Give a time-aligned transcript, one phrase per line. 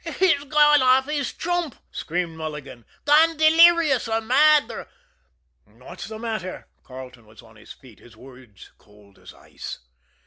[0.17, 2.85] "He's gone off his chump!" screamed Mulligan.
[3.05, 4.87] "Gone delirious, or mad, or"
[5.65, 9.77] "What's the matter?" Carleton was on his feet, his words cold as ice.